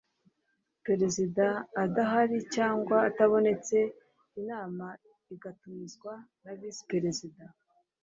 perezida 0.85 1.45
adahari 1.83 2.37
cyangwa 2.55 2.97
atabonetse, 3.09 3.77
inama 4.39 4.85
igatumizwa 5.35 6.13
na 6.43 6.51
visi 6.59 6.83
perezida 6.91 7.43